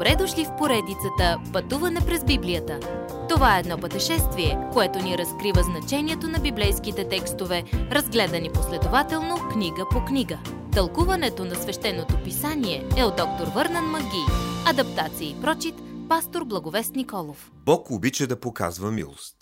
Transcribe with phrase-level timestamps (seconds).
[0.00, 2.80] Добре дошли в поредицата Пътуване през Библията.
[3.28, 10.04] Това е едно пътешествие, което ни разкрива значението на библейските текстове, разгледани последователно книга по
[10.04, 10.38] книга.
[10.72, 14.24] Тълкуването на свещеното писание е от доктор Върнан Маги.
[14.66, 15.74] Адаптация и прочит,
[16.08, 17.50] пастор Благовест Николов.
[17.54, 19.36] Бог обича да показва милост.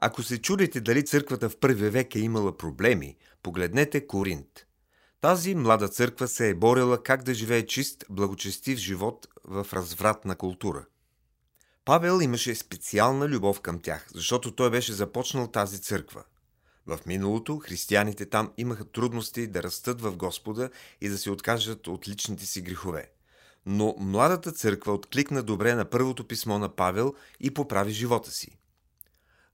[0.00, 4.48] Ако се чудите дали църквата в първи век е имала проблеми, погледнете Коринт–
[5.20, 10.84] тази млада църква се е борила как да живее чист, благочестив живот в развратна култура.
[11.84, 16.24] Павел имаше специална любов към тях, защото той беше започнал тази църква.
[16.86, 20.70] В миналото християните там имаха трудности да растат в Господа
[21.00, 23.10] и да се откажат от личните си грехове.
[23.66, 28.59] Но младата църква откликна добре на първото писмо на Павел и поправи живота си.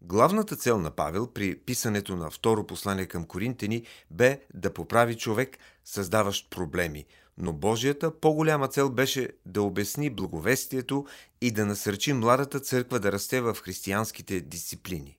[0.08, 5.58] Главната цел на Павел при писането на второ послание към Коринтени бе да поправи човек,
[5.84, 7.04] създаващ проблеми,
[7.38, 11.06] но Божията по-голяма цел беше да обясни благовестието
[11.40, 15.18] и да насърчи младата църква да расте в християнските дисциплини.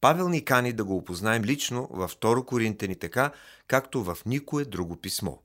[0.00, 3.32] Павел ни кани да го опознаем лично във второ Коринтени така,
[3.66, 5.36] както в никое друго писмо.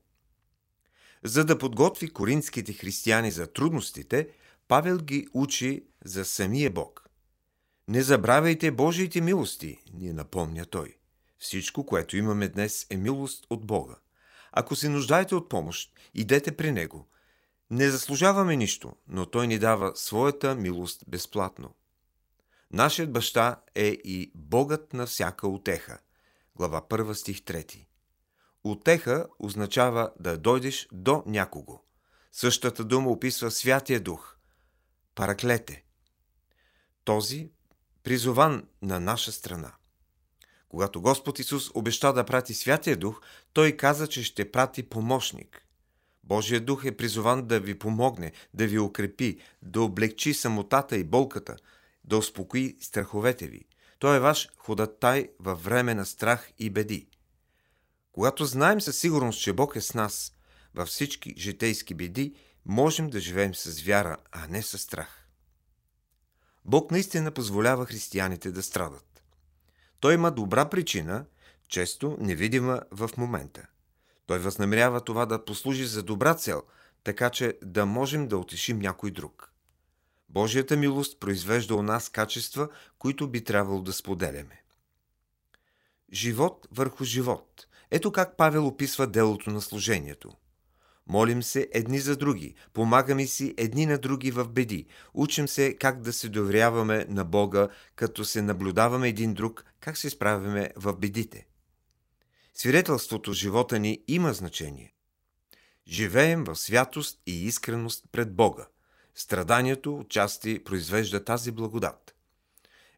[1.24, 4.28] За да подготви коринтските християни за трудностите,
[4.68, 7.01] Павел ги учи за самия Бог.
[7.88, 10.96] Не забравяйте Божиите милости, ни напомня той.
[11.38, 13.94] Всичко, което имаме днес, е милост от Бога.
[14.52, 17.08] Ако се нуждаете от помощ, идете при Него.
[17.70, 21.74] Не заслужаваме нищо, но Той ни дава своята милост безплатно.
[22.70, 25.98] Нашият баща е и Богът на всяка отеха.
[26.56, 27.86] Глава 1 стих 3.
[28.64, 31.80] Отеха означава да дойдеш до някого.
[32.32, 34.36] Същата дума описва Святия Дух.
[35.14, 35.84] Параклете.
[37.04, 37.50] Този
[38.02, 39.72] призован на наша страна.
[40.68, 43.20] Когато Господ Исус обеща да прати Святия Дух,
[43.52, 45.66] Той каза, че ще прати помощник.
[46.24, 51.56] Божия Дух е призован да ви помогне, да ви укрепи, да облегчи самотата и болката,
[52.04, 53.64] да успокои страховете ви.
[53.98, 57.08] Той е ваш ходатай във време на страх и беди.
[58.12, 60.32] Когато знаем със сигурност, че Бог е с нас
[60.74, 62.34] във всички житейски беди,
[62.66, 65.21] можем да живеем с вяра, а не с страх.
[66.64, 69.22] Бог наистина позволява християните да страдат.
[70.00, 71.24] Той има добра причина,
[71.68, 73.66] често невидима в момента.
[74.26, 76.62] Той възнамерява това да послужи за добра цел,
[77.04, 79.52] така че да можем да утешим някой друг.
[80.28, 82.68] Божията милост произвежда у нас качества,
[82.98, 84.62] които би трябвало да споделяме.
[86.12, 87.66] Живот върху живот.
[87.90, 90.32] Ето как Павел описва делото на служението–
[91.06, 96.00] Молим се едни за други, помагаме си едни на други в беди, учим се как
[96.00, 101.46] да се доверяваме на Бога, като се наблюдаваме един друг, как се справяме в бедите.
[102.54, 104.94] Свидетелството живота ни има значение.
[105.88, 108.66] Живеем в святост и искреност пред Бога.
[109.14, 112.14] Страданието отчасти произвежда тази благодат.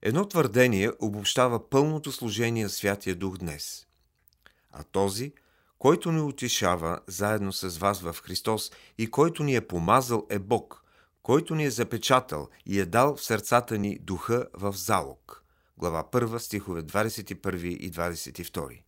[0.03, 3.87] Едно твърдение обобщава пълното служение Святия Дух днес.
[4.71, 5.33] А този–
[5.85, 10.85] който ни утешава заедно с вас в Христос и който ни е помазал е Бог,
[11.23, 15.45] който ни е запечатал и е дал в сърцата ни духа в залог.
[15.79, 18.83] Глава 1, стихове 21 и 22.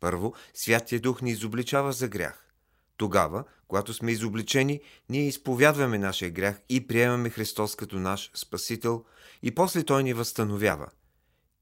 [0.00, 2.52] Първо, Святия Дух ни изобличава за грях.
[2.96, 9.04] Тогава, когато сме изобличени, ние изповядваме нашия грях и приемаме Христос като наш Спасител
[9.42, 10.88] и после Той ни възстановява.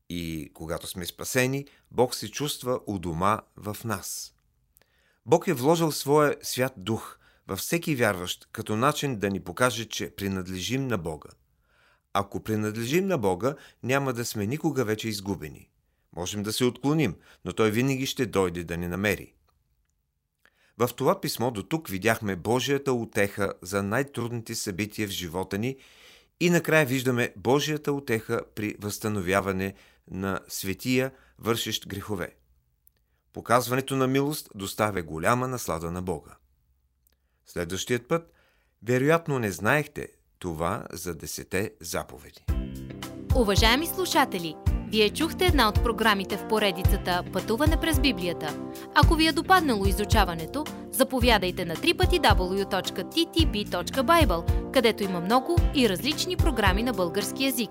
[0.09, 4.36] И когато сме спасени, Бог се чувства у дома в нас.
[5.27, 10.11] Бог е вложил своя свят дух във всеки вярващ като начин да ни покаже, че
[10.11, 11.29] принадлежим на Бога.
[12.13, 15.69] Ако принадлежим на Бога, няма да сме никога вече изгубени.
[16.17, 19.33] Можем да се отклоним, но Той винаги ще дойде да ни намери.
[20.79, 25.77] В това писмо до тук видяхме Божията утеха за най-трудните събития в живота ни
[26.41, 29.75] и накрая виждаме Божията утеха при възстановяване
[30.11, 32.37] на светия, вършещ грехове.
[33.37, 36.31] Показването на милост доставя голяма наслада на Бога.
[37.47, 38.33] Следващият път,
[38.83, 42.45] вероятно не знаехте това за десете заповеди.
[43.35, 44.55] Уважаеми слушатели,
[44.89, 48.59] вие чухте една от програмите в поредицата Пътуване през Библията.
[48.95, 53.13] Ако ви е допаднало изучаването, заповядайте на www.ttb.bible,
[54.73, 57.71] където има много и различни програми на български язик.